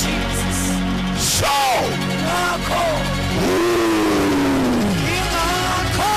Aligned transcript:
Jesus. 0.00 0.58
shaw 1.32 1.78
Ngakho. 2.24 2.84
Ingakho. 5.16 6.14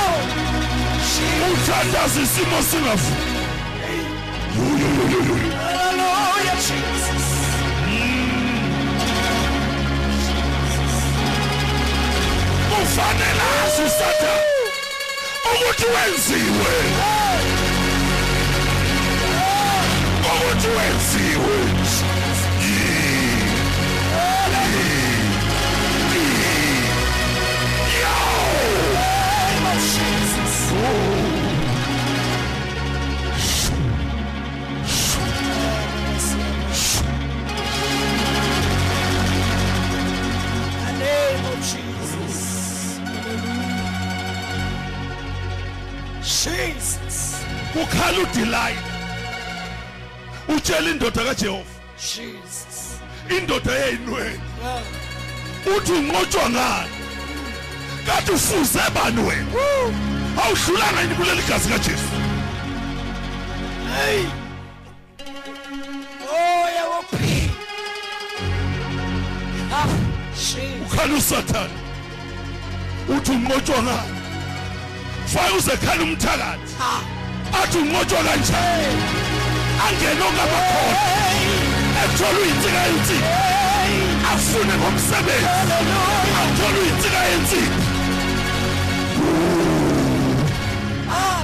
Jesus. 1.11 1.51
uthandaza 1.53 2.19
isimo 2.21 2.59
singavu 2.69 3.13
Hallelujah 5.57 6.57
Jesus. 6.67 7.14
Usathane 13.83 14.43
ukuthi 15.53 15.85
wenziwe. 15.93 16.75
Ukuthi 20.31 20.67
wenziwe. 20.67 21.84
Jesus. 46.45 47.35
kukhala 47.73 48.17
udilayini 48.19 48.81
utshela 50.47 50.89
indoda 50.89 51.23
kajehova 51.23 51.65
Jesus. 51.97 52.99
indoda 53.37 53.71
eyayinweni 53.77 54.39
Ah. 54.65 54.81
uthi 55.77 55.91
unqotshwa 55.91 56.49
ngani 56.49 56.89
kanti 58.05 58.31
ufuze 58.31 58.79
bani 58.95 59.21
wena 59.21 59.45
Woo. 59.53 59.93
awudlulanga 60.45 61.01
yini 61.01 61.15
kuleli 61.15 61.41
gazi 61.49 61.69
kajesu 61.69 62.09
Hey. 63.95 64.25
Oh, 66.29 66.69
yawophi. 66.77 67.49
Ah, 69.73 69.87
Jesus. 70.35 70.93
ukhala 70.93 71.13
usathane 71.17 71.73
uthi 73.09 73.31
unqotshwa 73.31 73.83
ngani 73.83 74.14
fake 75.33 75.53
uzekhala 75.57 76.03
umthakathi. 76.03 76.71
Ah. 76.81 77.01
athi 77.61 77.77
unqotshwa 77.77 78.21
kanjani 78.27 78.87
angene 79.85 80.21
ongamakhona 80.29 80.99
ethola 82.03 82.39
uyinsika 82.43 82.81
yensimbi 82.87 83.29
afune 84.31 84.73
ngomsebenzi. 84.79 85.45
Hallelujah. 85.45 86.41
athola 86.41 86.77
uyinsika 86.81 87.19
yensimbi 87.29 87.83
Ah, 91.17 91.41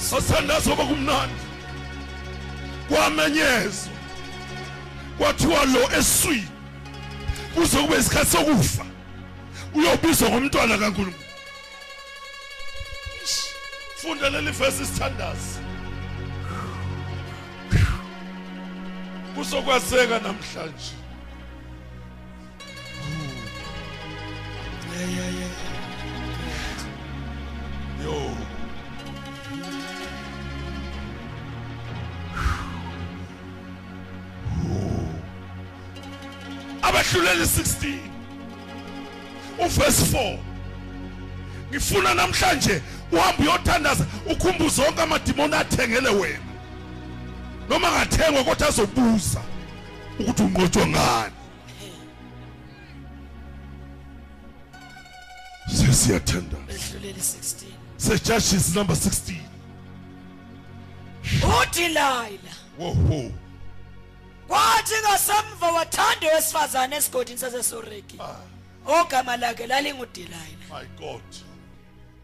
Oh, 0.00 0.02
Jesus. 0.02 0.12
asithandazo 0.12 0.72
oba 0.72 0.84
kumnandi 0.84 1.34
kwamenyezwa. 2.88 3.92
Kwathiwa 5.18 5.64
lo 5.64 5.90
eswini 5.98 6.48
kuze 7.54 7.78
kube 7.78 7.96
isikhathi 7.98 8.30
sokufa. 8.30 8.84
Uyobizwa 9.74 10.30
ngomntwana 10.30 10.78
kankulunkulu. 10.78 11.24
Funda 13.96 14.30
leli 14.30 14.50
vesi 14.50 14.82
isithandazi 14.82 15.58
kuzokwazeka 19.34 20.18
namhlanje. 20.18 20.94
Yeah, 24.92 25.10
yeah, 25.16 25.34
yeah. 25.34 25.69
Abahluleli 37.00 37.44
16 37.44 37.98
uverse 39.58 40.16
4 40.16 40.38
ngifuna 41.70 42.14
namhlanje 42.14 42.82
uhambe 43.12 43.42
uyothandaza 43.42 44.06
ukhumbuze 44.32 44.82
zonke 44.82 45.02
amadimoni 45.02 45.54
athengele 45.54 46.08
wena. 46.08 46.44
Noma 47.68 47.90
ngathengwa 47.92 48.44
kodwa 48.44 48.68
azobuza 48.68 49.42
ukuthi 50.18 50.42
unqotshwa 50.42 50.86
ngani. 50.86 51.34
Sesiyathandaza 55.68 56.62
Bedlulele 56.66 57.20
16. 57.20 57.66
sejudges 57.96 58.74
number 58.74 58.96
16 58.96 59.34
uDelilah 61.62 62.28
woho. 62.78 63.32
Kwathi 64.50 64.94
ngasemva 65.02 65.72
wathanda 65.72 66.26
owesifazane 66.32 66.96
esigodini 66.96 67.38
sasesoreki. 67.38 68.18
Ogama 68.86 69.36
lakhe 69.36 69.66
lalinguDelilah 69.66 70.46
my 70.70 70.86
god. 70.98 71.22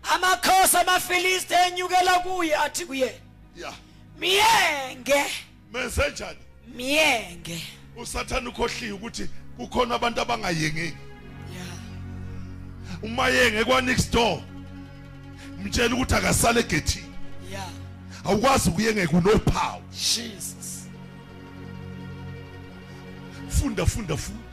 Amakhosi 0.03 0.77
amafilisti 0.77 1.55
enyukela 1.55 2.19
kuye 2.19 2.57
athi 2.57 2.87
kuye 2.87 3.21
ya. 3.57 3.73
Miyenge. 4.19 5.25
Menze 5.73 6.11
njani 6.11 6.39
miyenge. 6.75 7.63
Usathane 7.97 8.49
ukhohliwe 8.49 8.93
ukuthi 8.93 9.31
kukhona 9.57 9.95
abantu 9.95 10.21
abangayengeki. 10.21 10.97
Yeah 11.55 11.77
uma 13.03 13.29
yenge 13.29 13.65
kwa 13.65 13.81
next 13.81 14.13
door. 14.13 14.43
Mtshela 15.65 15.95
ukuthi 15.95 16.15
akasale 16.15 16.61
egethini. 16.61 17.13
Yeah 17.51 17.71
awukwazi 18.25 18.71
ukuyengeka 18.71 19.17
unophawu. 19.17 19.83
Jesus. 19.91 20.56
Funda 23.57 23.87
funda 23.87 24.17
funda 24.17 24.47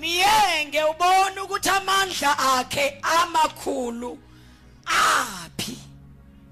miyenge 0.00 0.82
ubona 0.92 1.42
ukuthi 1.44 1.68
amandla 1.68 2.38
akhe 2.38 3.00
amakhulu 3.02 4.18
aphi? 4.86 5.78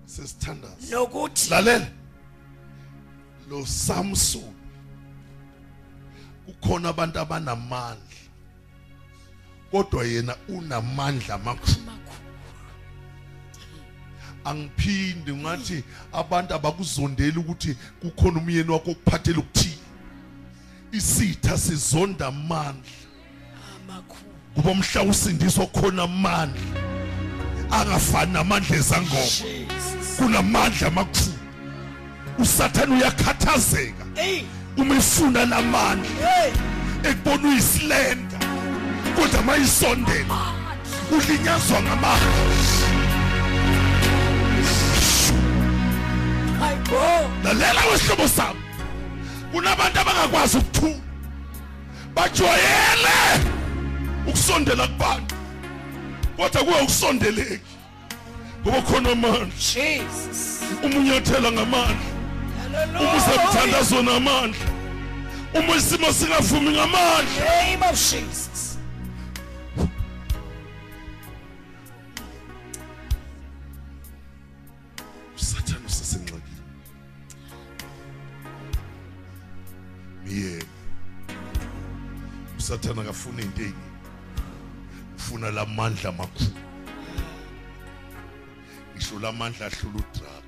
Sesithandaza 0.06 0.90
nokuthi 0.90 1.50
lalela. 1.50 1.86
Lo 3.48 3.66
Samson 3.66 4.54
kukhona 6.46 6.88
abantu 6.88 7.18
abanamandla 7.20 8.22
kodwa 9.70 10.04
yena 10.04 10.36
unamandla 10.48 11.34
amakhulu. 11.34 11.86
Angiphindi 14.44 15.32
ngathi 15.32 15.84
abantu 16.12 16.54
abakuzondela 16.54 17.40
ukuthi 17.40 17.76
kukhona 18.00 18.38
umyeni 18.40 18.70
wakho 18.70 18.90
okuphathela 18.90 19.38
ukuthini. 19.38 19.75
Isitha 20.96 21.58
sizonda 21.58 22.26
amandla 22.26 22.82
amakhulu 23.76 24.32
kuba 24.54 24.70
umhla 24.70 25.02
usindiswa 25.02 25.66
khona 25.66 26.02
amandla 26.02 26.60
angafani 27.70 28.32
namandla 28.32 28.76
ezangoma. 28.76 29.66
Kunamandla 30.16 30.88
amakhulu. 30.88 31.38
Usathane 32.38 32.94
uyakhathazeka. 32.94 34.04
Hey! 34.14 34.44
Uma 34.76 34.96
ifuna 34.96 35.46
lamandla 35.46 36.28
hey! 36.28 36.52
Ekubona 37.10 37.48
uyisilenda. 37.48 38.38
Kodwa 39.16 39.42
mayisondela 39.42 40.38
ulinyazwa 41.12 41.82
ngamandla. 41.82 42.32
Lalela 47.44 47.84
wesihlobo 47.92 48.28
sami. 48.28 48.65
Kunabantu 49.52 50.00
abangakwazi 50.00 50.58
ukuthula 50.58 50.94
bajwayele 52.14 53.16
ukusondela 54.26 54.86
kubantu. 54.88 55.34
Kodwa 56.36 56.64
kuwe 56.64 56.80
ukusondeleki. 56.80 57.60
Ngoba 58.62 58.82
khona 58.82 59.10
amandla. 59.12 59.46
Jesus. 59.56 60.60
umunyathela 60.82 61.52
ngamandla. 61.52 61.96
Uma 62.74 62.78
Hallelujah. 62.78 63.16
usemthandazo 63.16 64.02
namandla. 64.02 64.66
Uma 65.54 65.76
isimo 65.76 66.12
singavumi 66.12 66.70
ngamandla. 66.70 67.44
Name 67.44 67.82
of 67.90 67.96
Jesus. 68.10 68.65
Usathane 82.86 83.00
akafuna 83.00 83.42
into 83.42 83.62
enye 83.62 83.74
ufuna 85.16 85.50
lamandla 85.50 86.08
amakhulu. 86.08 86.50
Ngisho 88.94 89.18
lamandla 89.18 89.66
ahlula 89.66 89.98
udrago. 89.98 90.42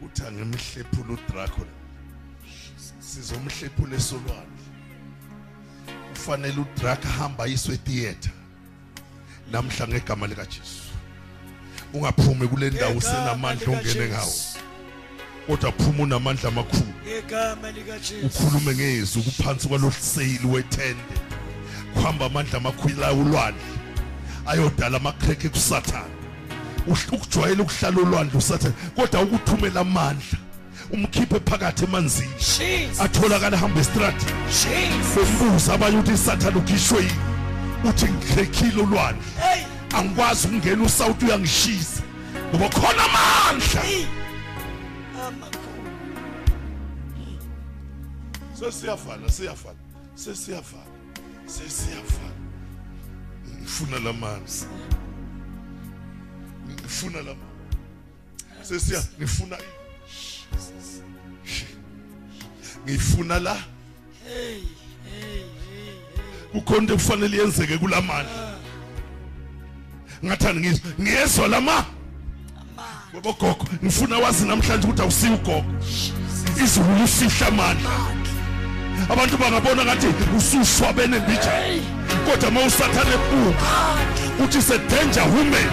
Kuthi 0.00 0.22
angimhlephula 0.22 1.12
udrago 1.12 1.66
sizomhlephula 3.00 3.96
esolwandle. 3.96 4.64
Kufanele 6.10 6.60
udrago 6.60 7.08
ahamba 7.08 7.44
ayiswe 7.44 7.76
theater 7.76 8.32
namhla 9.50 9.88
ngegama 9.88 10.26
lika 10.26 10.46
Jesu 10.46 10.82
ungaphumi 11.94 12.48
kule 12.48 12.70
ndawo 12.70 12.96
usenamandla 12.96 13.72
ongene 13.72 14.08
ngawo. 14.08 14.51
Kodwa 15.46 15.72
phuma 15.72 16.02
unamandla 16.02 16.48
amakhulu 16.48 16.92
Ngegama 17.06 17.70
lika 17.70 17.98
Jesu. 17.98 18.26
ukhulume 18.26 18.74
ngezwi 18.74 19.22
kuphansi 19.22 19.68
kwaloseyili 19.68 20.46
wethende 20.46 21.14
kuhamba 21.94 22.26
amandla 22.26 22.58
amakhulu 22.58 23.00
la 23.00 23.12
ulwandle 23.12 23.62
ayodala 24.46 24.96
amakrekhe 24.96 25.48
kusathana 25.48 26.04
Uhl- 26.88 27.14
ukujwayela 27.14 27.62
ukuhlala 27.62 27.96
ulwandle 28.00 28.38
usathana 28.38 28.74
kodwa 28.96 29.22
ukuthumela 29.22 29.80
amandla 29.80 30.38
umkhiphe 30.92 31.40
phakathi 31.40 31.84
emanzini 31.84 32.28
Jesus. 32.38 33.00
atholakala 33.00 33.56
hamba 33.58 33.80
estrati 33.80 34.26
Jesus. 34.46 35.38
bombuza 35.40 35.74
abanye 35.74 35.96
ukuthi 35.98 36.12
isathana 36.12 36.56
ukhishwe 36.58 36.98
yini 36.98 37.12
uthi 37.88 38.04
ngikrekhile 38.06 38.82
ulwandle 38.82 39.22
Hey. 39.40 39.62
angikwazi 39.98 40.46
ukungena 40.46 40.82
usawuthi 40.84 41.24
uyangishisa 41.24 42.02
ngoba 42.54 42.68
khona 42.68 43.02
amandla 43.04 43.80
Hey. 43.82 44.04
Amakhulu. 45.22 45.90
sesiyavala 48.54 49.28
siyavala 49.28 49.78
sesiyavala 50.14 50.86
sesiyavala 51.46 52.34
ngifuna 53.60 53.98
lamanzi 53.98 54.66
ngifuna 56.70 57.18
lamanzi 57.18 57.48
sesiya 58.62 59.04
ngifuna 59.18 59.58
ngifuna 62.86 63.38
la. 63.38 63.56
Kukhona 66.52 66.78
into 66.78 66.94
kufanele 66.94 67.36
yenzeke 67.36 67.78
kulamandla 67.78 68.58
ngathani 70.24 70.60
ngizwa 70.60 70.92
ngiyezwa 71.00 71.48
lama 71.48 71.84
ngoba 73.14 73.32
gogo 73.32 73.66
ngifuna 73.84 74.18
wazi 74.18 74.44
namhlanje 74.46 74.86
ukuthi 74.86 75.02
awusiyo 75.02 75.34
ugogo. 75.34 75.64
Izulu 76.64 76.94
lifihla 77.00 77.46
amandla 77.46 77.90
abantu 79.10 79.36
bangabona 79.38 79.84
ngathi 79.84 80.06
usushwabene 80.36 81.18
mbijana 81.18 81.82
kodwa 82.24 82.48
uma 82.48 82.60
usathane 82.60 83.14
ebuka 83.14 83.70
uthi 84.44 84.62
sedanger 84.62 85.26
woman. 85.34 85.70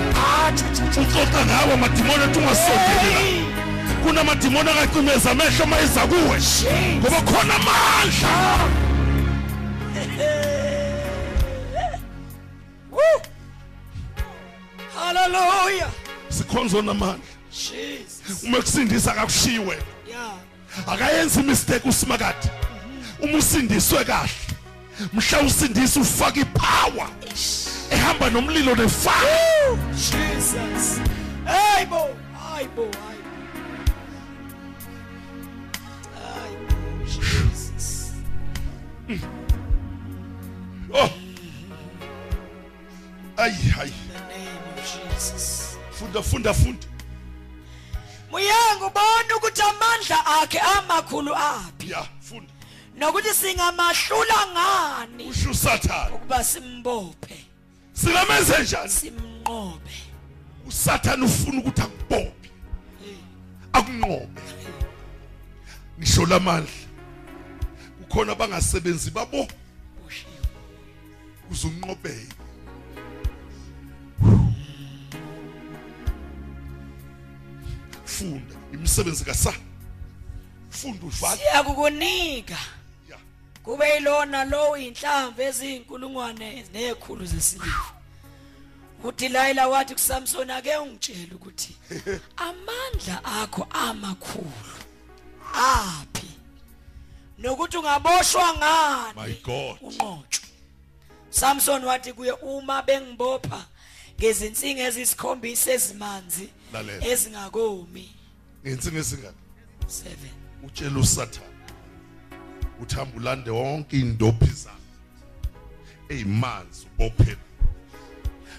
Uxoxa 1.02 1.46
ngawo 1.46 1.74
amadimoni 1.74 2.24
ethi 2.24 2.40
ungasondelela 2.40 3.22
kunamadimoni 4.04 4.70
angacimeza 4.70 5.32
amehlo 5.32 5.64
uma 5.66 5.80
eza 5.80 6.08
kuwe. 6.08 6.38
Ngoba 7.00 7.22
khona 7.22 7.56
amandla. 7.56 8.32
Woo. 12.92 13.22
Hallelujah. 14.96 15.99
Sikhonzo 16.30 16.82
namandla 16.82 17.20
Jesus. 17.52 18.44
uma 18.44 18.58
kusindisa 18.62 19.12
akakushiwe 19.12 19.78
Yeah. 20.10 20.34
akayenzi 20.88 21.44
mistake 21.44 21.90
usimakade 21.90 22.50
uma 23.22 23.38
usindiswe 23.38 24.06
kahle 24.06 24.30
mhla 25.14 25.42
usindisa 25.42 26.00
ufaka 26.00 26.40
ipower 26.40 27.10
ehamba 27.92 28.30
nomlilo 28.30 28.76
nefire 28.76 29.78
Jesus. 29.96 31.00
Hey 31.46 31.86
bo. 31.86 32.10
Hey 32.56 32.68
bo. 32.76 32.92
Jesus. 37.06 38.12
oh 40.94 41.10
ayi 43.38 43.70
hayi 43.76 43.94
funda 46.00 46.24
funda 46.24 46.54
funda. 46.54 46.88
Muyango 48.32 48.88
ubona 48.88 49.36
ukuthi 49.38 49.62
amandla 49.62 50.26
akhe 50.42 50.60
amakhulu 50.60 51.36
aphi. 51.36 51.90
Ya 51.92 52.08
funda. 52.22 52.54
Nokuthi 52.98 53.34
singamahlula 53.34 54.48
ngani? 54.54 55.30
Usho 55.30 55.50
usathane. 55.52 56.16
Ukuba 56.16 56.44
simbophe. 56.44 57.46
Singamenze 57.94 58.64
njani? 58.64 58.90
Simnqobe. 58.90 59.92
Usathane 60.68 61.26
ufuna 61.26 61.60
ukuthi 61.60 61.82
akubophe 61.82 62.50
akunqobe. 63.74 64.42
Ngisho 66.00 66.26
lamandla 66.26 66.72
kukhona 67.98 68.32
abangasebenzi 68.32 69.12
babo. 69.12 69.48
Uzunqobeka 71.52 72.39
funda 78.20 78.56
imisebenzi 78.74 79.26
kasa. 79.26 79.54
Funda 80.70 81.06
uvale 81.06 81.38
siyakukunika. 81.38 82.58
Ya. 83.10 83.18
Kube 83.64 83.94
yilona 83.94 84.46
lo 84.46 84.78
inhlamvu 84.78 85.42
eziinkulungwane 85.42 86.66
nekhulu 86.74 87.26
zesiliva 87.26 87.94
uDelilah 89.04 89.70
wathi 89.72 89.94
kuSamson 89.94 90.50
ake 90.50 90.78
ungitshela 90.78 91.36
ukuthi 91.36 91.76
amandla 92.48 93.24
akho 93.24 93.68
amakhulu. 93.70 94.76
Aphi? 95.54 96.28
Nokuthi 97.38 97.78
ungaboshwa 97.78 98.54
ngani? 98.54 99.14
My 99.16 99.34
god. 99.44 99.78
Unqotshwe. 99.82 100.50
Samson 101.30 101.84
wathi 101.84 102.14
kuye 102.14 102.32
uma 102.32 102.82
bengibopha 102.82 103.66
ngezinsinga 104.20 104.84
ezisikhombisa 104.88 105.72
ezimanzi 105.72 106.50
ezingakomi. 107.12 108.06
Ngensinga 108.64 109.00
esingaka 109.00 109.34
7 109.88 110.66
utshela 110.68 111.00
usathane 111.00 111.60
uthamba 112.82 113.18
ulande 113.18 113.50
wonke 113.50 114.00
indophi 114.00 114.52
zakhe 114.64 114.80
eyimanzi 116.10 116.86
ubophela. 116.86 117.46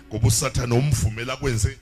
Ngoba 0.08 0.26
usathane 0.28 0.74
umvumela 0.74 1.36
kwenze 1.36 1.68
nje. 1.68 1.78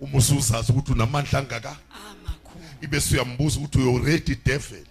Uma 0.00 0.18
usuzazi 0.18 0.72
ukuthi 0.72 0.92
unamandla 0.92 1.38
angaka? 1.38 1.76
Amakhulu 2.10 2.64
ibe 2.82 3.00
suyambuza 3.00 3.58
ukuthi 3.58 3.78
uyo 3.78 4.04
ready 4.04 4.34
devil. 4.44 4.84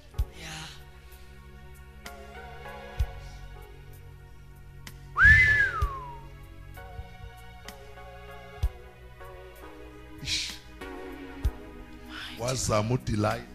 Wazama 12.50 12.94
udelight 12.94 13.46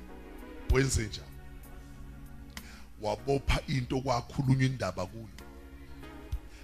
wenze 0.72 1.02
njani? 1.06 1.28
Wabopha 3.02 3.60
into 3.68 4.00
kwakhulunywa 4.00 4.64
indaba 4.64 5.06
kuyo. 5.06 5.28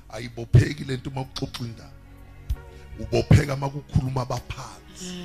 Ayibopheki 0.09 0.85
lento 0.85 1.11
uma 1.11 1.25
kuxoxa 1.25 1.65
indaba. 1.65 1.93
Ubopheka 3.01 3.55
uma 3.55 3.69
kukhuluma 3.71 4.23
abaphansi 4.23 5.25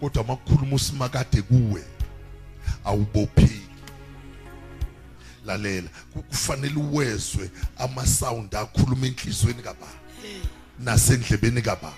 kodwa 0.00 0.22
uma 0.22 0.36
kukhuluma 0.36 0.76
usimakade 0.76 1.42
kuwe 1.42 1.84
awubopheki. 2.84 3.62
Lalela 5.46 5.88
ku- 6.12 6.22
kufanele 6.22 6.74
uwezwe 6.76 7.50
ama 7.78 8.06
sound 8.06 8.54
akhuluma 8.54 9.06
enhlizweni 9.06 9.62
kababa 9.62 9.92
nasendlebeni 10.78 11.62
kababa 11.62 11.92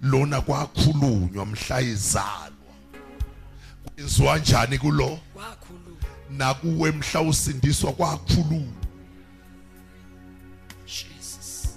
lona 0.00 0.40
kwakhulunywa 0.40 1.46
mhla 1.46 1.80
izalwa 1.80 2.52
kwenziwa 3.94 4.38
njani 4.38 4.78
kulo? 4.78 5.18
Kwakhulu 5.34 5.96
nakuwe 6.30 6.92
mhla 6.92 7.20
usindiswa 7.20 7.92
kwakhulunywa 7.92 8.82
Jesus. 10.86 11.68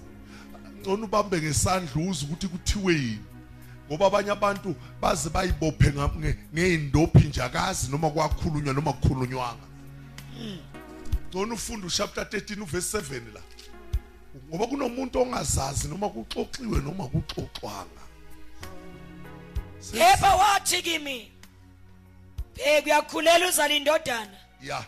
Ngcono 0.79 1.05
ubambe 1.05 1.41
ngesandla 1.41 2.09
uze 2.09 2.25
ukuthi 2.25 2.47
kuthiwe 2.47 2.93
yini 2.93 3.19
ngoba 3.87 4.05
abanye 4.05 4.31
abantu 4.31 4.75
baze 5.01 5.29
bayibophe 5.29 5.93
ngeindophi 6.53 7.27
nje 7.27 7.43
akazi 7.43 7.91
noma 7.91 8.09
kwakhulunywa 8.09 8.73
noma 8.73 8.93
kukhulunywanga. 8.93 9.67
Ngcono 11.29 11.53
ufunda 11.53 11.87
uchapter 11.87 12.23
13 12.23 12.61
uverse 12.61 12.97
7 12.97 13.33
la. 13.33 13.41
Ngoba 14.49 14.67
kunomuntu 14.67 15.21
ongazazi 15.21 15.87
noma 15.87 16.09
kuxoxiwe 16.09 16.81
noma 16.81 17.07
kuxoxwanga. 17.07 18.05
Kepha 19.91 20.35
wathi 20.35 20.81
kimi 20.81 21.31
Bheki 22.55 22.89
uyakhulela 22.89 23.47
uzala 23.47 23.73
indodana. 23.73 24.37
Ya. 24.63 24.85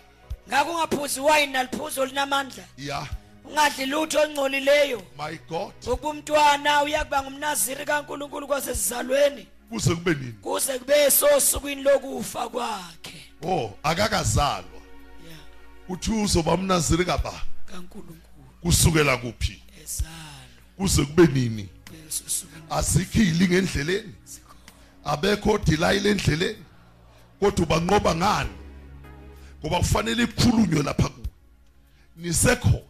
Ngakho 0.49 0.71
ungaphuzi 0.71 1.19
wine 1.19 1.45
naliphuzo 1.45 2.05
linamandla 2.05 2.63
ya. 2.77 3.07
Ungadli 3.45 3.85
lutho 3.85 4.19
olungcolileyo. 4.19 5.01
My 5.17 5.37
god. 5.49 5.73
Ngokuba 5.83 6.09
umntwana 6.09 6.83
uyakuba 6.83 7.23
ngumnaziri 7.23 7.85
kaNkuluNkulu 7.85 8.47
kwasezizalweni 8.47 9.47
kuze 9.69 9.95
kube 9.95 10.13
nini? 10.13 10.31
Kuze 10.31 10.79
kube 10.79 11.11
sosukwini 11.11 11.83
lokufa 11.83 12.49
kwakhe. 12.49 13.31
Oh 13.43 13.73
akakazalwa. 13.83 14.81
Yeah 15.27 15.39
uthi 15.89 16.11
uzoba 16.11 16.53
umnaziri 16.53 17.05
kaba 17.05 17.41
kaNkuluNkulu. 17.65 18.21
Kusukela 18.61 19.17
kuphi? 19.17 19.63
Ezalo 19.83 20.11
kuze 20.77 21.05
kube 21.05 21.27
nini? 21.27 21.69
Besosukwini 21.91 22.65
azikhili 22.69 23.47
ngendleleni 23.47 24.13
abekho 25.05 25.57
dilayile 25.57 26.09
endleleni? 26.09 26.63
Kodwa 27.39 27.65
ubanqoba 27.65 28.15
ngani? 28.15 28.49
Ngoba 29.59 29.77
kufanele 29.77 30.23
ikhulunywe 30.23 30.83
lapha 30.83 31.09
kuwe 31.09 31.27
nisekho 32.17 32.81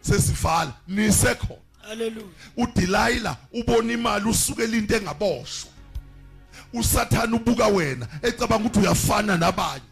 sesivala. 0.00 0.72
Nisekho 0.88 1.58
haleluya 1.88 2.26
uDelilah 2.56 3.36
ubona 3.52 3.92
imali 3.92 4.28
usukela 4.28 4.76
into 4.76 4.96
engaboshwa. 4.96 5.70
Usathana 6.72 7.36
ubuka 7.36 7.66
wena 7.66 8.06
ecabanga 8.22 8.66
ukuthi 8.66 8.80
uyafana 8.80 9.36
nabanye. 9.36 9.82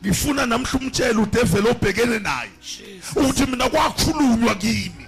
Ngifuna 0.00 0.46
namhla 0.46 0.80
umtshela 0.80 1.20
udevil 1.20 1.66
obhekene 1.66 2.18
naye. 2.18 2.50
Ukuthi 3.16 3.46
mina 3.46 3.68
kwakhulunywa 3.68 4.54
kimi. 4.54 5.03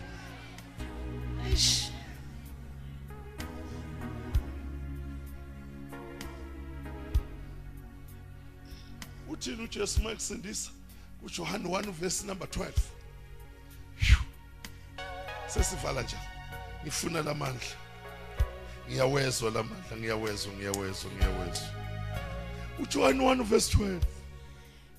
Uthini 9.47 9.65
uJesu 9.65 10.01
mayekusindisa 10.03 10.71
kuJohane 11.23 11.69
1 11.69 11.91
verse 11.93 12.27
number 12.27 12.49
12 12.49 12.65
Phew. 13.99 14.17
sesivala 15.47 16.03
nje. 16.03 16.17
Ngifuna 16.85 17.23
lamandla. 17.23 17.67
Ngiyawezwa 18.89 19.51
lamandla 19.51 19.97
ngiyawezwa 19.97 20.53
ngiyawezwa 20.53 21.11
ngiyawezwa. 21.11 21.69
uJohane 22.79 23.25
1 23.25 23.43
verse 23.45 23.77
12 23.77 24.01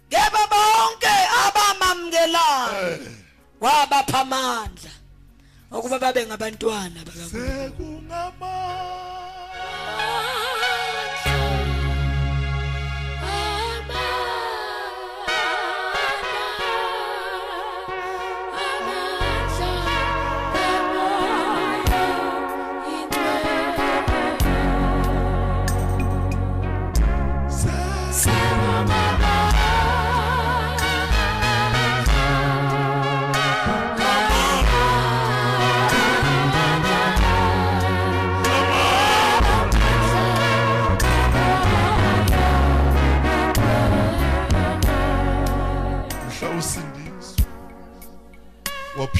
Keba 0.09 0.47
bonke 0.47 1.13
abamamkelayo 1.45 2.91
eh. 2.91 2.99
Wabapha 3.59 4.19
amandla. 4.21 4.91
Ukuba 5.71 5.99
babe 5.99 6.25
ngabantwana 6.25 7.05
bakaNkulunkulu. 7.05 7.67
Sekungama 7.67 9.06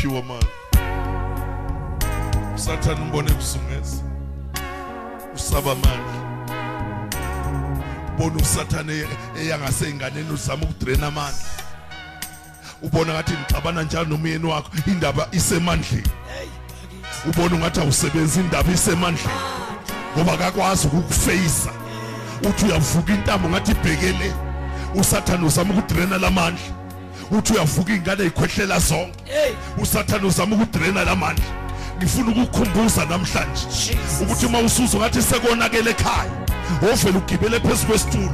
waphiwa 0.08 0.24
manje? 0.24 0.48
Usathana 2.56 3.02
umbone 3.02 3.32
kuzungeza 3.32 4.04
usaba 5.36 5.76
manje. 5.76 6.18
Ubona 8.18 8.36
usathana 8.36 8.94
e- 8.94 9.08
eyangase 9.42 9.90
inganeni 9.90 10.30
uzama 10.34 10.64
ukudraina 10.64 11.08
amandla. 11.08 11.40
Ubona 12.82 13.14
ngathi 13.14 13.32
nixabana 13.34 13.84
njalo 13.84 14.06
nomyeni 14.06 14.46
wakho? 14.46 14.70
Indaba 14.88 15.28
isemandleni. 15.32 16.08
Ubona 17.30 17.56
ungathi 17.56 17.80
awusebenzi 17.80 18.40
indaba 18.40 18.72
isemandleni. 18.72 19.30
Ngoba 20.18 20.34
akakwazi 20.34 20.88
ukukufeyisa. 20.88 21.70
Uthi 22.50 22.66
uyavuka 22.66 23.14
intambo 23.14 23.50
ngathi 23.50 23.72
ibhekele 23.72 24.34
usathane 24.96 25.46
uzama 25.46 25.74
ukudraina 25.74 26.18
lamandla 26.18 26.77
uthi 27.32 27.54
uyavuka 27.54 27.94
ingane 27.94 28.26
ikhwehlela 28.26 28.80
zonke. 28.80 29.20
Hey. 29.26 29.54
Usathane 29.78 30.28
uzama 30.28 30.56
ukudraina 30.56 31.04
lamandla 31.04 31.46
ngifuna 31.98 32.32
ukukukhumbuza 32.32 33.06
namhlanje. 33.06 33.98
Ukuthi 34.22 34.46
uma 34.46 34.60
usuzwa 34.60 35.00
ngathi 35.00 35.22
sekonakele 35.22 35.92
ekhaya 35.92 36.32
ovela 36.92 37.18
ugibele 37.18 37.60
phezu 37.60 37.86
kwesitulo 37.86 38.32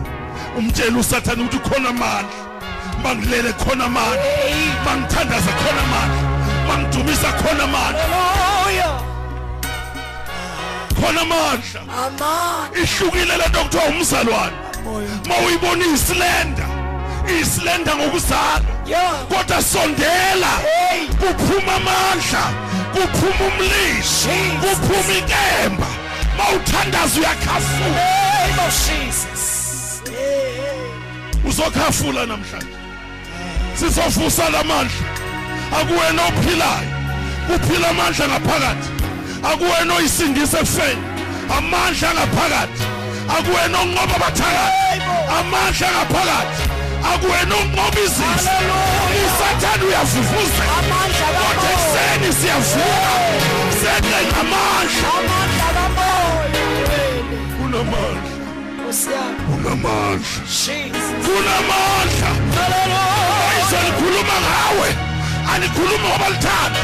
umtshela 0.57 0.97
usathane 0.99 1.43
ukuthi 1.43 1.69
khona 1.69 1.89
amandla 1.89 2.29
mangilele 3.03 3.53
khona 3.53 3.85
amandla 3.85 4.23
hey. 4.23 4.71
Mangithandaza 4.85 5.51
khona 5.51 5.81
amandla 5.81 6.21
mangidumisa 6.67 7.31
khona 7.31 7.63
amandla 7.63 9.03
khona 10.95 11.21
amandla 11.21 12.69
ihlukile 12.81 13.37
lento 13.37 13.59
kuthiwa 13.63 13.85
umzalwane. 13.85 14.57
Moya 14.83 15.57
ma 15.61 16.72
uyibona 17.23 17.31
iyisilenda 17.31 17.95
iyisilenda 17.95 17.95
ngokuzalwa 17.95 18.87
yeah 18.87 19.25
kodwa 19.29 19.61
sondela. 19.61 20.47
Hey. 20.47 21.07
Kuphuma 21.07 21.75
amandla 21.75 22.43
kuphuma 22.93 23.45
umlishi 23.47 24.27
Jesus. 24.27 24.79
kuphuma 24.79 25.13
ikemba 25.17 25.87
mawuthandaza 26.37 27.19
uyakhafula. 27.19 27.99
Hey 27.99 28.55
Lord 28.57 28.73
Jesus. 28.73 30.01
Hey 30.05 30.55
hey 30.55 31.49
uzokhafula 31.49 32.25
namhlanje. 32.25 32.67
Sizovusa 33.79 34.49
lamandla 34.49 35.07
akuwena 35.79 36.25
ophilayo 36.25 36.89
kuphila 37.47 37.89
amandla 37.89 38.27
ngaphakathi. 38.27 38.89
Akuwena 39.43 39.93
oyisindisa 39.95 40.59
ekufeni. 40.59 41.01
Amandla 41.57 42.13
ngaphakathi. 42.13 42.83
Akuwena 43.37 43.79
onqoba 43.79 44.15
abathakathi. 44.15 45.01
Amandla 45.39 45.87
ngaphakathi. 45.91 46.72
Akuwena 47.11 47.55
Hallelujah. 48.25 49.25
usathane 49.27 49.83
uyavuvuza 49.89 50.63
kodwa 51.37 51.69
ekuseni 51.73 52.29
siyavuka 52.39 53.13
senze 53.79 54.19
ngamandla 54.29 55.09
amandla 55.19 55.67
kamoya 55.75 56.63
kunamandla 57.57 58.31
usiyami 58.89 59.39
kunamandla 59.47 60.33
Jesus. 60.65 61.07
Kunamandla 61.25 62.29
haleluya 62.55 63.51
izolikhuluma 63.61 64.35
ngawe. 64.45 64.89
Anikhuluma 65.53 66.07
ngoba 66.09 66.27
lithanda 66.29 66.81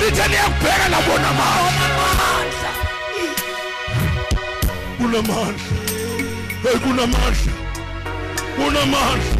lithe 0.00 0.24
liyakubheka 0.28 0.86
labona 0.92 1.28
amandla 1.32 1.86
amandla 2.08 2.70
kunamandla 4.98 5.70
hey 6.62 6.78
kunamandla 6.84 7.52
kunamandla 8.56 9.35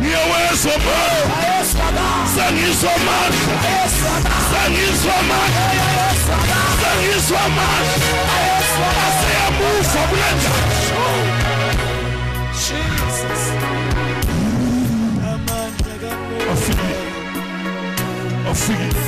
ngiyawezwa 0.00 0.72
amandla 0.74 1.36
ayosaba 1.48 2.06
sengizwa 2.34 2.90
amandla 2.98 3.54
ayosaba 3.68 4.30
sengizwa 4.50 5.14
amandla 5.20 5.62
ayosaba 5.72 6.58
sengizwa 6.80 7.38
amandla 7.46 7.94
ayosaba 8.36 9.02
aseyamuva 9.06 10.00
kule 10.08 10.28
ndaba 10.36 10.64
Jesus 12.66 13.42
amandla 15.32 15.94
kamoya 16.02 16.52
afikile 16.52 17.00
afikile 18.50 19.02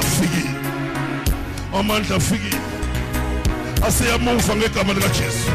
afikile 0.00 0.54
amandla 1.78 2.16
afikile 2.16 2.60
aseyamuva 3.88 4.56
ngegama 4.56 4.92
likajesu 4.92 5.50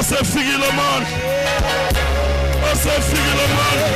asefikile 0.00 0.66
amandla 0.72 1.33
asefikile 2.74 3.44
amandla 3.44 3.88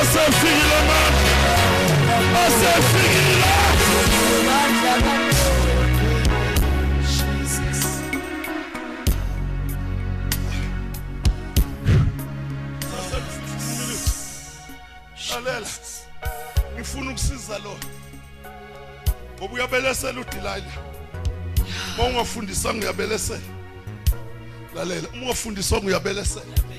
asefikile 0.00 0.74
amandla 0.80 1.32
asefikile 2.46 3.50
lalela 15.44 15.66
ngifuna 16.74 17.10
ukusiza 17.10 17.58
lo. 17.58 17.78
Ngoba 19.38 19.54
uyabelesela 19.54 20.20
uDelilah 20.20 20.62
uma 21.98 22.08
ungafundisanga 22.08 22.84
uyabelesela. 22.84 23.40
Lalela 24.74 25.08
uma 25.08 25.22
ungafundisanga 25.22 25.86
uyabelesela. 25.86 26.69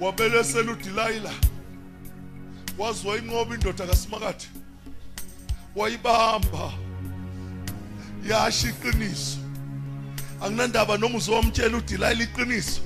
Wabelesela 0.00 0.72
uDelilah 0.72 1.34
wazi 2.78 3.08
wayinqoba 3.08 3.54
indoda 3.54 3.86
kaSimakade. 3.86 4.46
Wayibamba. 5.76 6.72
Yasho 8.28 8.68
iqiniso. 8.68 9.38
Anginandaba 10.42 10.98
noma 10.98 11.18
uzowamtshela 11.18 11.76
uDelilah 11.76 12.20
iqiniso. 12.20 12.80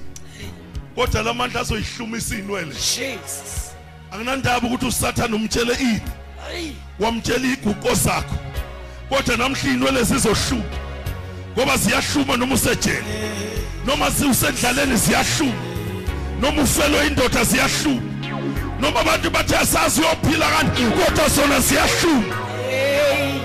Kodwa 0.95 1.23
lamandla 1.23 1.61
azoyihlumisa 1.61 2.35
inwele 2.35 2.75
Jesus. 2.75 3.71
anginandaba 4.13 4.67
ukuthi 4.67 4.87
usathane 4.87 5.35
umtshele 5.35 5.75
ini. 5.81 6.75
Wamtshela 6.99 7.47
iguqo 7.47 7.95
zakho. 7.95 8.37
Kodwa 9.09 9.37
namhla 9.37 9.71
inwele 9.73 10.05
zizohluma. 10.05 10.65
Ngoba 11.57 11.77
ziyahluma 11.77 12.37
noma 12.37 12.55
usejele. 12.55 13.05
Noma 13.87 14.09
usendlaleni 14.31 14.97
ziyahluma. 14.97 15.70
Noma 16.41 16.63
ufelwe 16.63 17.07
indoda 17.07 17.45
ziyahluma 17.45 18.03
noma 18.81 19.01
abantu 19.01 19.31
bathi 19.31 19.55
asazi 19.55 20.01
uyophila 20.01 20.47
kanti 20.51 20.83
kodwa 20.83 21.29
zona 21.29 21.61
ziyahluma 21.61 22.37
Hey. 22.71 23.41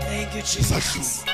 Thank 0.00 0.34
you, 0.34 0.42
Jesus. 0.42 1.24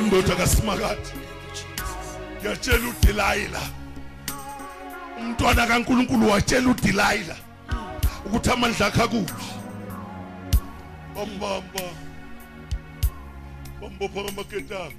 indoda 0.00 0.34
kasimakade 0.36 1.08
yatshela 2.44 2.88
uDelilah 2.88 3.68
umntwana 5.20 5.66
kaNkuluNkulu 5.66 6.30
watshela 6.30 6.70
uDelilah 6.70 7.36
ukuthi 8.26 8.50
amandla 8.50 8.86
akhe 8.86 9.02
akuphi 9.02 9.46
bambamba. 11.14 12.05
Bambopha 13.86 14.20
ngamaketanga 14.22 14.94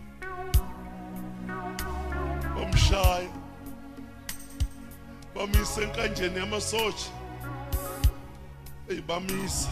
bamshaya. 2.55 3.29
Bamisa 5.35 5.81
enkanjeni 5.81 6.39
yamasotsha. 6.39 7.11
Ey 8.89 9.01
bamisa 9.01 9.69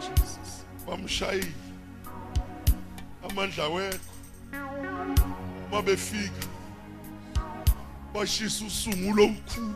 Jesus. 0.00 0.64
bamshayile. 0.86 1.52
Amandla 3.22 3.68
wekho 3.68 3.98
uma 5.70 5.82
befika 5.82 6.46
bashisa 8.14 8.64
usungulo 8.64 9.24
omkhulu. 9.24 9.74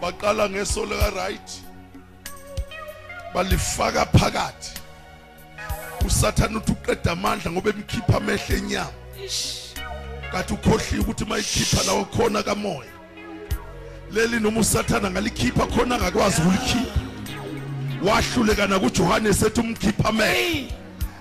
Baqala 0.00 0.48
ngeso 0.48 0.86
lika 0.86 1.10
right 1.10 1.62
balifaka 3.34 4.06
phakathi. 4.06 4.73
Usathana 6.06 6.58
uthi 6.58 6.72
uqeda 6.72 7.12
amandla 7.12 7.50
ngoba 7.50 7.70
emkhipha 7.70 8.16
amehlo 8.16 8.56
enyama. 8.56 8.92
Kathi 10.32 10.54
ukhohliwe 10.54 11.00
ukuthi 11.02 11.24
mayikhipha 11.24 11.82
lawo 11.86 12.04
khona 12.04 12.42
kamoya. 12.42 12.90
Leli 14.12 14.40
noma 14.40 14.60
usathana 14.60 15.10
ngalikhipha 15.10 15.66
khona 15.66 15.98
ngakwazi 15.98 16.42
ukulikhipha. 16.42 17.00
Wahluleka 18.02 18.66
nakuJohane 18.66 19.32
sethi 19.32 19.60
umkhipha 19.60 20.08
amehlo. 20.08 20.70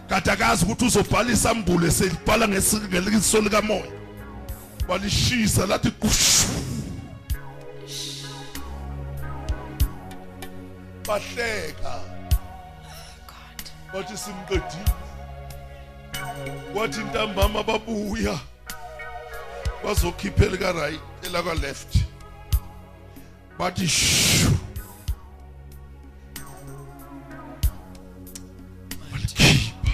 Kade 0.09 0.31
akazi 0.31 0.65
ukuthi 0.65 0.85
uzobhalisa 0.85 1.49
ambule 1.49 1.91
selibhala 1.91 2.47
ngesiso 2.47 3.41
likamoya. 3.41 3.91
Balishisa 4.87 5.65
lathi 5.65 5.91
kushu 5.91 6.47
bahleka. 11.07 12.12
Bathi 13.93 14.17
simqedile 14.17 14.91
wathi 16.75 16.99
ntambama 16.99 17.63
babuya. 17.63 18.39
Bazokhipha 19.83 20.45
elika 20.45 20.71
right 20.71 20.99
elaka 21.23 21.53
left. 21.53 21.97
Bathi 23.59 23.87
shu 23.87 24.51
balikhipha. 29.11 29.91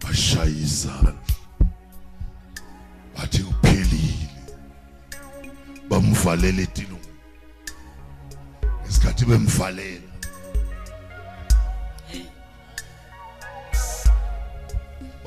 Bashaya 0.00 0.46
izandla 0.46 1.14
bathi 3.16 3.42
kuphelile 3.42 4.28
bamvalela 5.88 6.62
etilungweni 6.62 7.18
ngesikhathi 8.82 9.24
bemvalela. 9.24 10.17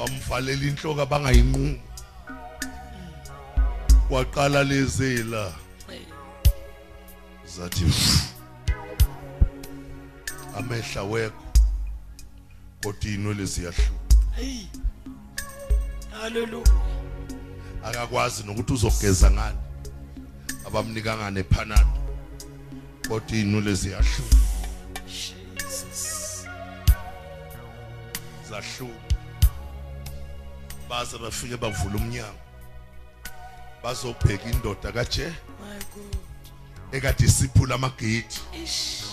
Bamvalela 0.02 0.66
inhloko 0.66 1.02
abangayinqumi 1.02 1.80
waqala 4.10 4.64
lezela 4.64 5.54
zathi 7.46 7.86
amehla 10.58 11.04
wekho 11.04 11.44
kodwa 12.84 13.10
inwele 13.14 13.46
ziyahluma 13.46 14.02
Hey. 14.36 14.66
Hallelujah. 16.12 16.82
akakwazi 17.84 18.44
nokuthi 18.44 18.74
uzogeza 18.74 19.32
ngani 19.32 19.58
abamnika 20.68 21.18
ngane 21.18 21.44
phanado 21.44 22.00
kodwa 23.08 23.38
inwele 23.38 23.74
ziyahluma 23.74 24.42
Jesus. 25.06 26.46
Zahluma 30.92 31.00
baze 31.00 31.18
bafike 31.18 31.58
bavula 31.58 31.96
umnyango 31.96 32.40
bazobheka 33.84 34.50
indoda 34.50 34.92
kaje 34.92 35.26
My 35.60 35.80
God. 35.96 36.18
ekade 36.92 37.26
isiphula 37.26 37.76
amagedi 37.76 38.40
Ish. 38.64 39.04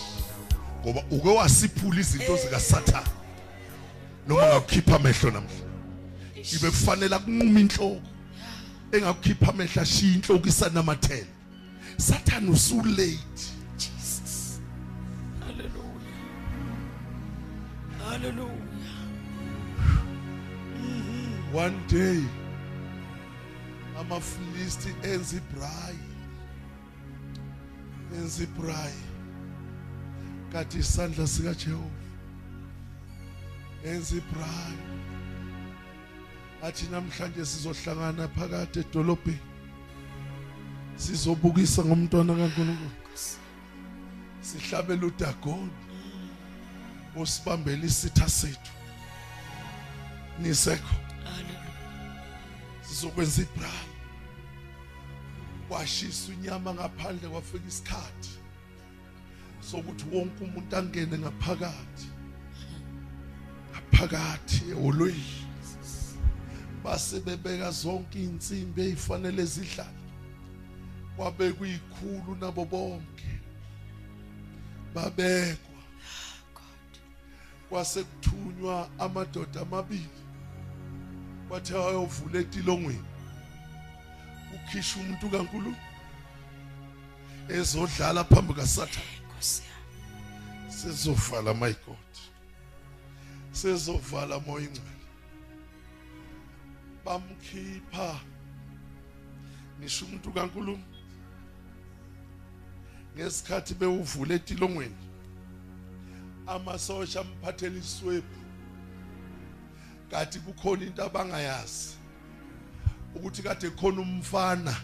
ngoba 0.82 1.02
uke 1.10 1.28
wasiphula 1.28 2.00
izinto 2.00 2.36
zikaSathane 2.36 3.06
noma 4.26 4.46
ngakukhipha 4.46 4.96
amehlo 4.96 5.30
namhla 5.30 5.64
ibe 6.52 6.70
kufanele 6.70 7.14
akunquma 7.16 7.60
inhloko 7.60 8.00
engakukhipha 8.92 9.48
amehlo 9.48 9.82
ashiya 9.82 10.14
inhloko 10.14 10.48
isanamathela 10.48 11.26
Satan 11.98 12.48
usu 12.48 12.76
late 12.82 13.18
Jesus. 13.76 14.60
Hallelujah. 15.40 16.14
Hallelujah. 18.08 18.67
One 21.58 21.76
day 21.88 22.22
amafilisti 24.00 24.94
enza 25.02 25.36
ibray 25.36 25.96
enza 28.16 28.42
ibray 28.42 28.92
kathi 30.52 30.78
isandla 30.78 31.26
sika 31.26 31.54
Jehova 31.54 32.02
enza 33.84 34.16
ibray 34.16 34.76
athi 36.62 36.86
namhlanje 36.90 37.44
sizohlangana 37.44 38.28
phakathi 38.28 38.78
edolobheni 38.78 39.40
sizobukisa 40.96 41.84
ngomntwana 41.84 42.34
kaNkulunkulu 42.38 42.92
sihlabela 44.40 45.06
udagoni 45.06 45.76
osibambela 47.16 47.84
isitha 47.84 48.28
sethu 48.28 48.72
nisekho. 50.40 51.07
Sizokwenza 52.98 53.42
ibrayi 53.42 53.92
kwashisa 55.68 56.32
unyama 56.32 56.74
ngaphandle 56.74 57.28
kwafika 57.28 57.68
isikhathi 57.68 58.30
sokuthi 59.70 60.04
wonke 60.12 60.44
umuntu 60.44 60.76
angene 60.76 61.18
ngaphakathi 61.18 62.08
ngaphakathi 63.70 64.70
eholweni. 64.70 65.46
Base 66.84 67.20
bebeka 67.20 67.70
zonke 67.70 68.18
insimbi 68.22 68.82
ezifanele 68.82 69.44
zidlale. 69.44 70.02
Kwabe 71.16 71.52
kuyikhulu 71.52 72.34
nabo 72.40 72.64
bonke. 72.64 73.30
Babekwa. 74.94 75.82
Kwase 77.68 78.02
kuthunywa 78.04 78.88
amadoda 78.98 79.60
amabili. 79.60 80.17
Wathi 81.50 81.74
ayovula 81.74 82.40
etilongweni. 82.40 83.04
Ukhisha 84.54 85.00
umuntu 85.00 85.30
kaNkulunkulu. 85.30 85.76
Ezodlala 87.48 88.24
phambi 88.24 88.54
kaSathane. 88.54 89.14
Nkosi 89.24 89.62
yami. 89.62 90.72
sezovala 90.72 91.54
my 91.54 91.72
god. 91.86 92.12
Sezovala 93.52 94.40
moya 94.40 94.64
ingcwele 94.64 94.98
bamkhipha. 97.04 98.20
Ngisho 99.80 100.04
umuntu 100.04 100.32
kaNkulunkulu. 100.32 100.84
Ngesikhathi 103.16 103.74
bewuvule 103.74 104.34
etilongweni 104.34 105.08
amasosha 106.46 107.20
amphathela 107.20 107.78
iswebhu. 107.78 108.37
Kathi 110.10 110.38
kukhona 110.38 110.82
into 110.82 111.02
abangayazi. 111.04 111.94
Ukuthi 113.14 113.42
kade 113.42 113.70
khona 113.70 114.00
umfana 114.00 114.76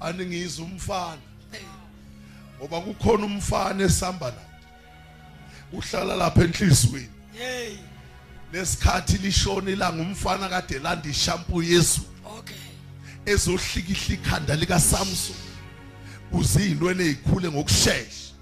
aningizwe 0.00 0.64
umfana. 0.64 1.22
Ngoba 2.58 2.80
kukhona 2.80 3.26
umfana 3.26 3.84
esamba 3.84 4.30
naye. 4.30 4.46
Uhlala 5.72 6.16
lapha 6.16 6.44
enhlizweni. 6.44 7.08
Hey. 7.32 7.78
lesikhathi 8.52 9.18
lishona 9.18 9.70
ilanga 9.70 10.02
umfana 10.02 10.48
kade 10.48 10.78
landa 10.78 11.08
ishampoo 11.08 11.62
yesu 11.62 12.00
Okay. 12.38 12.56
ezohlikihla 13.26 14.14
ikhanda 14.14 14.56
lika 14.56 14.80
Samson. 14.80 15.36
Kuze 16.32 16.66
inwele 16.70 17.04
ezikhule 17.04 17.48
ngokusheshsha 17.48 18.34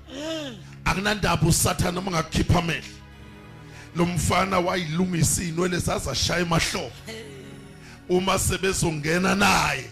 akunandaba 0.84 1.46
usathana 1.46 2.00
mangakukhipha 2.00 2.58
amehlo. 2.58 2.97
Lo 3.98 4.06
mfana 4.06 4.58
wayilungisa 4.58 5.42
inwele 5.42 5.78
zazashaya 5.78 6.40
emahlobo. 6.40 6.92
Uma 8.08 8.38
sebezongena 8.38 9.34
naye 9.34 9.84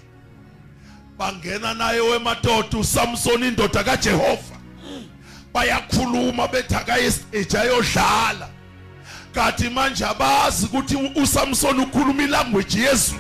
bangena 1.19 1.75
naye 1.75 2.01
wemadoda 2.01 2.79
uSamson 2.79 3.43
indoda 3.43 3.85
kaJehova. 3.85 4.57
Bayakhuluma 5.55 6.49
bethi 6.49 6.75
akayestage 6.75 7.59
ayodlala. 7.59 8.49
Kathi 9.35 9.71
manje 9.71 10.05
abazi 10.05 10.67
ukuthi 10.67 10.97
uSamson 11.15 11.81
ukhuluma 11.81 12.23
ilanguage 12.23 12.81
yesu. 12.81 13.15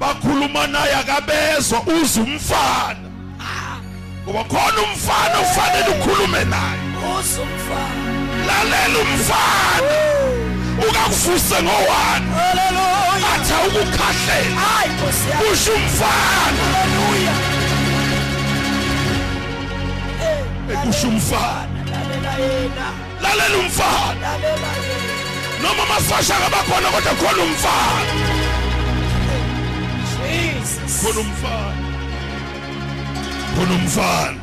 Bakhuluma 0.00 0.66
naye 0.66 0.94
akabezwa 0.94 1.82
uza 1.82 2.20
umfana. 2.20 3.08
Ngoba 4.24 4.44
khona 4.44 4.82
umfana 4.92 5.40
ufanele 5.40 5.98
ukhulume 5.98 6.44
naye. 6.44 6.80
Usumfana. 7.20 8.17
Lalela 8.48 8.98
umfana 8.98 9.92
ukakuvuse 10.88 11.58
ngowani 11.62 12.28
Hallelujah. 12.38 13.34
athi 13.34 13.54
ukukhahlela 13.66 14.60
Hayi 14.60 14.90
Nkosi 14.92 15.28
yami. 15.30 15.44
kusho 15.48 15.72
umfana 15.72 16.62
Hallelujah. 16.74 17.38
ekusho 20.72 21.08
umfana 21.08 21.68
Lalela 21.92 22.32
yena. 22.44 22.86
lalela 23.22 23.56
umfana 23.58 24.14
Lalela 24.20 24.70
yena. 24.84 25.62
noma 25.62 25.82
amasosha 25.82 26.34
akabakhona 26.36 26.88
kodwa 26.94 27.12
khona 27.20 27.42
umfana 27.42 28.12
Jesus. 30.18 31.02
khona 31.02 31.20
umfana 31.20 31.84
khona 33.54 33.74
umfana 33.74 34.40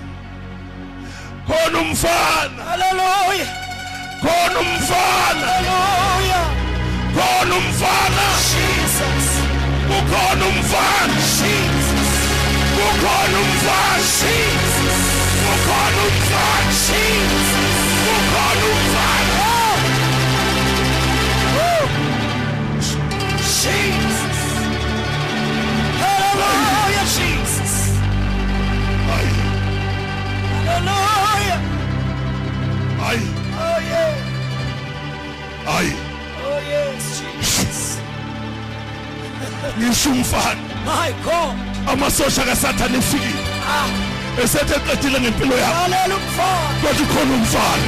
khona 1.47 1.77
umfana 1.79 2.61
Hallelujah. 2.69 3.64
Khona 4.25 4.59
umfana 4.65 5.49
khona 7.15 7.55
umfana 7.61 8.25
Jesus. 8.49 9.27
kukhona 9.89 10.45
umfana 10.51 11.17
Jesus. 11.37 12.13
kukhona 12.77 13.37
umfana 13.45 14.03
Jesus. 14.19 14.97
kukhona 15.45 16.01
umfana 16.09 16.71
Jesus. 16.85 17.49
kukhona 18.05 18.65
umfana 18.73 19.43
Jesus. 23.65 24.37
Hallelujah, 26.01 27.05
Jesus. 27.17 27.73
Hallelujah. 29.07 31.14
Hayi 33.91 34.13
Oh 35.65 35.69
yeah. 35.69 35.75
hayi 35.75 35.93
Oh 36.45 36.59
yes, 36.71 37.03
Jesus. 37.19 37.97
ngisho 39.79 40.09
umfana 40.09 40.61
My 40.85 41.11
God. 41.25 41.55
amasosha 41.93 42.43
kasathane 42.43 42.97
efikile 42.97 43.43
Ah, 43.69 43.89
esethi 44.43 44.73
eqedile 44.73 45.19
ngempilo 45.21 45.57
yakho 45.57 45.73
hallelujah. 45.73 46.19
kodwa 46.81 47.05
khona 47.11 47.33
umfana 47.39 47.87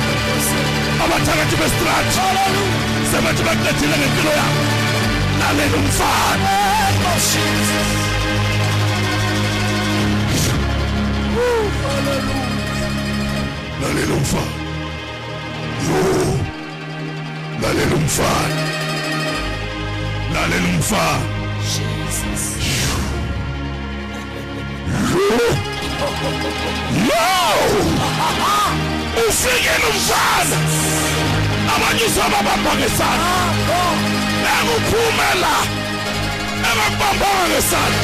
abathakathi 1.03 1.55
bestrati 1.61 2.17
Hallelujah. 2.19 3.11
sebathi 3.11 3.43
baqedile 3.47 3.95
ngempilo 3.97 4.31
yakho 4.39 4.63
lalela 5.39 5.77
umfana 5.77 6.47
Name 6.47 7.05
of 7.13 7.21
Jesus. 7.31 7.89
Woo, 11.35 11.63
hallelujah. 11.83 12.55
lalela 13.81 14.13
umfana 14.13 14.66
yo 15.85 16.03
lalela 17.61 17.95
umfana. 17.95 18.61
Lalela 20.33 20.67
umfana. 20.75 21.25
Jesus. 21.73 22.43
yo 27.09 27.19
ufikele 29.29 29.85
umfana. 29.93 30.57
Abanye 31.75 32.03
usababamba 32.09 32.71
ngesandla 32.79 33.27
Ah, 33.27 33.51
God. 33.67 33.97
enguphumela 34.53 35.53
engakubambanga 36.69 37.45
ngesandla 37.49 38.01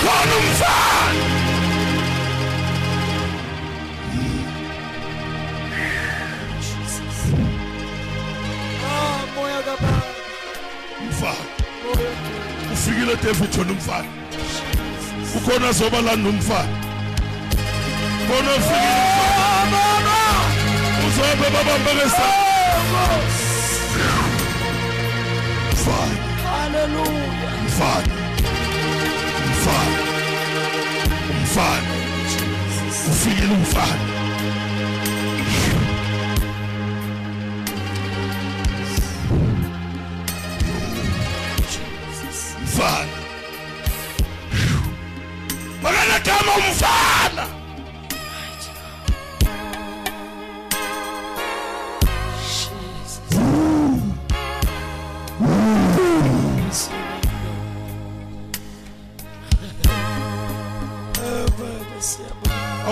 kukhona 0.00 0.34
umfana. 0.42 1.24
Ah, 8.84 9.24
moya 9.34 9.60
kababa. 9.66 10.02
umfana 11.02 11.44
ufikile 12.72 13.14
ukhona 15.36 15.72
zoba 15.72 16.00
landa 16.06 16.28
umfana 16.30 16.76
khona 18.26 18.50
ufikile 18.58 19.02
umfana 19.08 20.16
uzobe 21.06 21.46
babambe 21.54 21.90
ngesandla 21.96 23.04
umfana 25.72 26.16
Hallelujah. 26.48 27.54
umfana 27.64 28.17
umfana. 29.68 30.00
Umfana. 31.40 31.92
Ufikile 33.12 33.52
umfana. 33.54 34.04
Umfana. 42.62 43.12
Makanagama 45.82 46.52
umfana. 46.62 47.44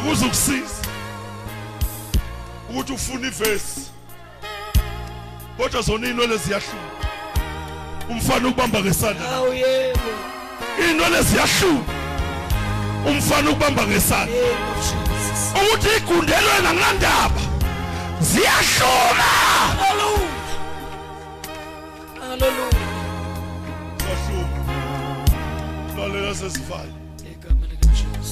akuzukusiza 0.06 0.86
ukuthi 2.70 2.92
ufune 2.92 3.28
ivesi. 3.28 3.80
Kodwa 5.56 5.82
zona 5.82 6.08
inwele 6.08 6.36
ziyahluka. 6.36 6.76
Umfana 8.10 8.48
ukubamba 8.48 8.80
ngesandla. 8.80 9.30
Awu 9.30 9.54
yebo 9.54 10.00
inwele 10.90 11.22
ziyahluka. 11.22 11.92
Umfana 13.06 13.50
ukubamba 13.50 13.86
ngesandla. 13.86 14.36
Ukuthi 15.54 15.88
igundelwe 15.96 16.60
nangandaba 16.62 17.40
ziyahluka. 18.20 19.22
Haleluya 19.78 20.28
haleluya 22.20 22.70
ziyahluka. 23.98 24.60
Lalela 25.98 26.34
sesivale. 26.34 26.92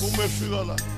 Uma 0.03 0.25
efika 0.25 0.65
la. 0.65 0.94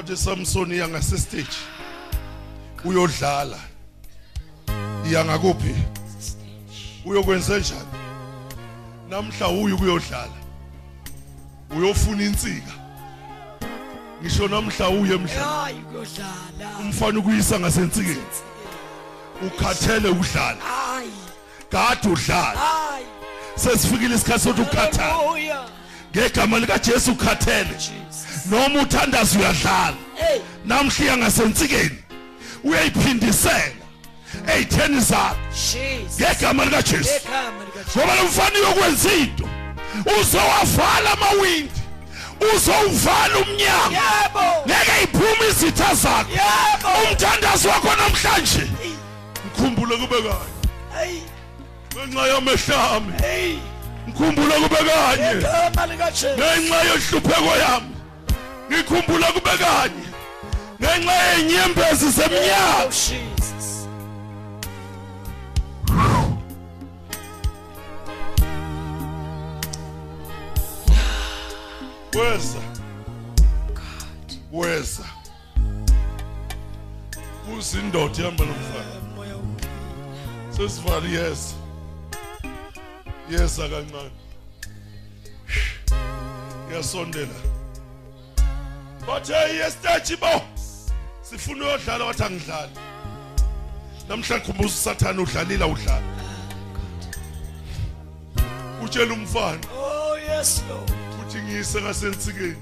Bathi 0.00 0.16
Samson 0.16 0.72
iya 0.72 0.88
ngasestage 0.88 1.56
uyodlala. 2.84 3.58
Iya 5.06 5.24
ngakuphi 5.24 5.74
uyokwenza 7.04 7.58
njani? 7.58 7.92
Namhla 9.10 9.48
uyu 9.48 9.78
kuyodlala 9.78 10.32
uyofuna 11.76 12.22
insika? 12.22 12.72
Ngisho 14.22 14.48
namhla 14.48 14.88
uye 14.88 15.14
emhlabeni 15.14 15.44
Hayi 15.44 15.76
kuyodlala. 15.80 16.78
umfana 16.80 17.18
ukuyisa 17.18 17.60
ngasensikeni. 17.60 18.22
Ukhathele 19.46 20.08
udlala 20.08 20.60
Hayi. 20.62 21.10
kade 21.70 22.08
udlala. 22.08 22.58
Hayi. 22.58 23.06
sesifikile 23.56 24.14
isikhathi 24.14 24.40
sokuthi 24.44 24.62
ukhathale. 24.62 25.54
Ngegama 26.16 26.58
likaJesu 26.58 27.12
ukhathele 27.12 27.70
Jesus. 27.74 28.46
noma 28.50 28.80
uthandaza 28.82 29.38
uyadlala 29.38 29.94
Hey. 30.16 30.40
namhla 30.64 31.16
ngasensikeni 31.16 31.98
uyayiphindisela 32.64 33.72
eyitheni 34.54 35.00
zakho 35.00 35.36
Jesus. 35.50 36.20
ngegama 36.20 36.64
likaJesu 36.64 37.10
Ngegama 37.10 37.64
likaJesu. 37.64 37.98
ngoba 37.98 38.14
lo 38.14 38.24
mfana 38.24 38.58
uyokwenza 38.58 39.12
into 39.12 39.48
uzowavala 40.20 41.10
amawindi 41.12 41.70
uzowuvala 42.54 43.38
umnyango 43.38 43.92
Yebo. 43.94 44.44
ngeke 44.66 45.02
iphume 45.04 45.48
izitha 45.50 45.94
zakho 45.94 46.30
Yebo. 46.30 46.88
umthandazo 47.10 47.68
wakho 47.68 47.88
namhlanje 47.96 48.66
mkhumbule 49.46 49.96
kube 49.96 50.22
kanye 50.22 50.50
Hey. 50.98 51.20
ngenxa 51.94 52.26
yamehlami 52.28 53.12
Hey. 53.22 53.56
Mkhumbule 54.20 54.54
kube 54.54 54.76
kanye. 54.76 55.34
Ngenxa 56.36 56.78
yenhlupheko 56.88 57.52
yami 57.62 57.94
ngikhumbula 58.70 59.26
kube 59.34 59.50
kanye. 59.62 60.04
Ngenxa 60.80 61.12
yenyembezi 61.12 62.06
Oh 62.06 62.10
zemnyaka 62.10 62.86
Jesus. 62.88 63.86
weza. 72.14 72.58
Weza. 74.52 75.04
Kuzindoda 77.46 78.18
ihamba 78.18 78.44
nomfana. 78.44 79.00
Sesivali 80.56 81.14
yeza 81.14 81.54
yeza 83.30 83.68
kancane. 83.68 84.10
Yasondela. 86.72 87.40
Bathe 89.06 89.54
yestage 89.54 90.16
bo. 90.16 90.42
Sifuna 91.22 91.64
uyodlala 91.64 92.04
wathi 92.04 92.22
angidlali. 92.22 92.72
Namhla 94.08 94.40
khumbuza 94.40 94.74
usathane 94.74 95.20
udlalile 95.22 95.64
udlala 95.64 96.20
utshela 98.82 99.14
umfana. 99.14 99.60
Oh 99.72 100.16
yes 100.16 100.62
Lord. 100.68 100.90
uthi 101.20 101.38
ngiyise 101.42 101.80
ngasensikeni. 101.80 102.56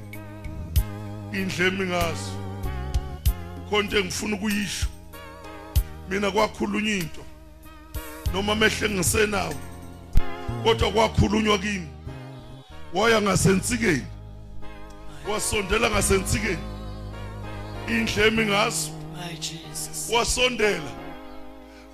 Indlemi 1.33 1.87
ngazo 1.87 2.33
konke 3.71 4.05
ngifuna 4.05 4.37
ukuyisho. 4.37 4.87
Mina 6.09 6.31
kwakhulunywa 6.31 6.97
into. 6.97 7.25
Noma 8.33 8.55
mehle 8.55 8.89
ngisenawo. 8.89 9.55
Kodwa 10.65 10.91
kwakhulunywa 10.93 11.59
kimi 11.59 11.89
waya 12.95 13.23
ngasensikeni 13.23 14.05
wasondela 15.33 15.91
ngasensikeni 15.91 16.59
indlemi 17.89 18.47
ngazo 18.47 18.91
My 19.17 19.35
Jesus. 19.37 20.11
wasondela 20.13 20.91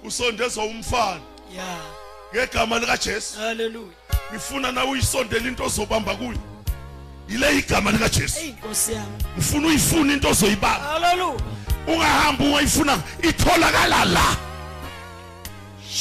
usondezwa 0.04 0.64
umfana 0.64 1.20
Yeah. 1.54 1.78
ngegama 2.34 2.78
likaJesu 2.78 3.38
Hallelujah. 3.38 3.92
ngifuna 4.32 4.72
nawe 4.72 4.90
uyisondele 4.90 5.48
into 5.48 5.64
ozobamba 5.64 6.14
kuyo 6.14 6.38
ile 7.28 7.58
igama 7.58 7.90
likaJesu 7.90 8.40
Hey 8.40 8.50
Nkosi 8.52 8.92
yami. 8.92 9.06
ngifuna 9.36 9.66
uyifuna 9.68 10.12
into 10.12 10.28
ozoyibamba 10.28 10.86
Hallelujah. 10.88 11.40
ungahambi 11.86 12.44
ungayifuna 12.44 13.02
itholakala 13.22 14.04
la 14.04 14.36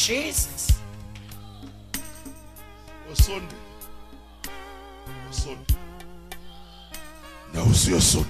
Jesus. 0.08 0.73
Wasonde 3.14 3.56
wasonde 5.28 5.74
na 7.54 7.64
usiyasonde 7.64 8.30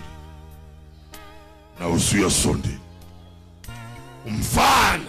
na 1.79 1.87
usiyasonde 1.87 2.69
umfana. 4.25 5.05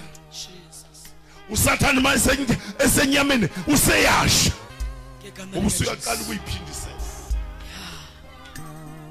Usathane 1.51 2.01
manje 2.01 2.59
esenyameni 2.79 3.49
useyasha. 3.67 4.53
Ngegama 5.21 5.53
ngoba 5.53 5.67
usuyaqala 5.67 6.17
likaJesu. 6.17 6.23
ukuyiphindisela 6.23 6.95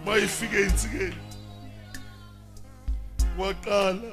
mayifike 0.06 0.58
ensikeni. 0.62 1.16
Waqala. 3.38 4.12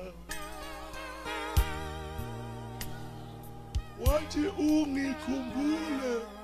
Wathi 4.07 4.41
ungikhumbule 4.59 6.40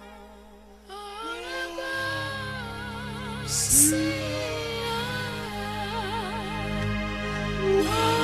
wabala 7.87 8.15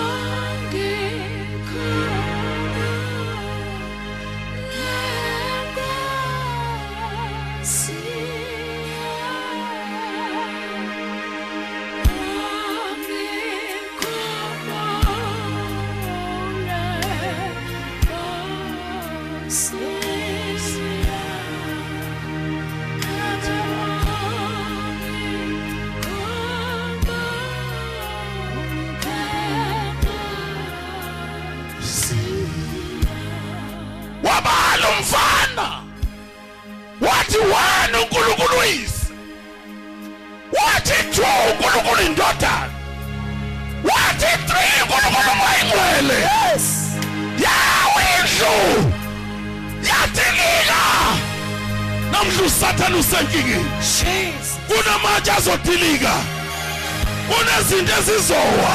ezizowa. 58.03 58.75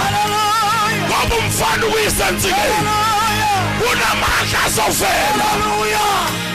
Ngoba 1.07 1.35
umfana 1.35 1.85
ukuyisensikeni 1.85 2.61
Hallelujah. 2.61 3.63
kunamandla 3.79 4.59
azovela. 4.65 5.49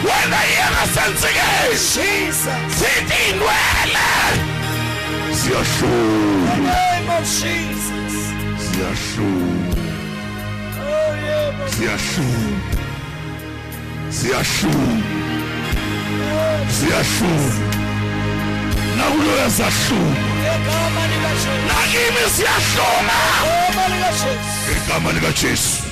Wena 0.07 0.41
yengasensikeni 0.53 1.77
Jesus. 1.95 2.47
sithi 2.79 3.23
Name 6.57 7.11
of 7.19 7.25
Jesus. 7.41 8.15
siyahlula 8.65 9.75
Oh 10.79 11.13
siyahlula 14.11 14.97
siyahlula 16.79 17.55
nakuloya 18.97 19.49
siyahlula 19.51 20.32
Ngegama 20.43 21.03
likaJesu. 21.13 21.51
nakimi 21.69 22.23
siyahlula 22.37 23.19
Ngegama 23.43 23.85
likaJesu. 23.93 24.33
ngegama 24.69 25.13
likajesu 25.13 25.83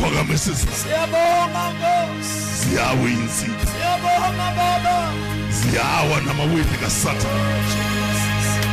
phakamisa 0.00 0.50
izandla 0.50 0.76
Siyabonga 0.82 1.64
Nkosi. 1.72 2.34
ziyawa 2.68 3.06
insitha 3.16 3.66
Siyabonga 3.72 4.48
Baba. 4.56 4.96
ziyawa 5.58 6.16
namawindi 6.26 6.76
kasathane 6.82 7.62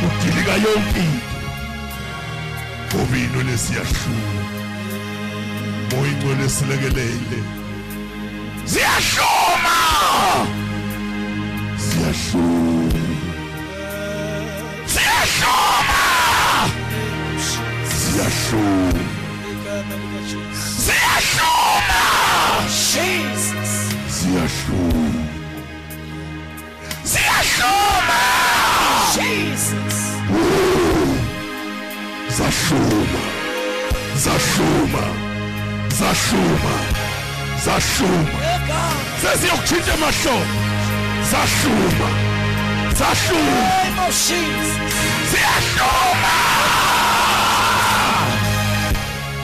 kudilika 0.00 0.52
yonke 0.64 1.00
into 1.00 1.28
ngoba 2.96 3.16
into 3.16 3.40
lesiyahlula 3.48 4.42
moya 5.90 6.10
ingcwele 6.12 6.48
silekelele 6.48 7.38
ziyashuma 8.64 9.76
ziyashuma 11.78 13.09
ziyashuma 15.20 16.00
ziyashuma 20.84 22.00
Jesus. 22.92 23.72
ziyashuma 24.16 25.20
ziyashuma 27.04 28.20
Jesus. 29.14 29.96
zashuma 32.38 33.22
zashuma 34.24 35.04
zashuma 35.98 36.74
zashuma 37.64 38.38
Oh 38.40 38.58
God. 38.68 38.96
seziyokutshintsha 39.22 39.94
amahlobo 39.94 40.44
zashuma 41.30 41.30
zashuma 41.30 42.08
Name 42.08 42.08
of 42.08 42.08
Jesus. 42.12 42.29
Ziyashuma 43.00 43.70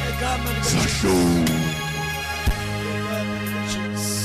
Egameni 0.08 0.54
likaJesu. 0.54 0.78
zashuma 0.78 1.44
Egameni 2.88 3.46
likaJesu. 3.46 4.16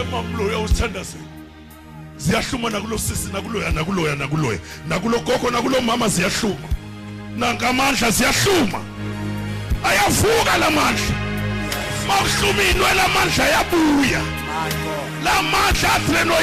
emamloya 0.00 0.58
usithandazeni 0.58 1.24
ziyahluma 2.16 2.70
nakulo 2.70 2.98
sisi 2.98 3.32
nakuloya 3.32 3.70
nakuloya 3.70 4.14
nakuloya. 4.16 4.58
Nakulo 4.88 5.18
gogo 5.20 5.50
nakulo 5.50 5.80
mama 5.80 6.08
ziyahluma. 6.08 6.68
Nangamandla 7.36 8.10
ziyahluma. 8.10 8.80
Ayavuka 9.84 10.58
lamandla 10.58 11.29
makuhluma 12.08 12.62
inwe 12.62 12.90
lamandla 12.98 13.44
ayabuya 13.44 14.20
My 14.20 14.70
God. 14.84 15.24
lamandla 15.24 15.88
athi 15.94 16.12
leno 16.12 16.34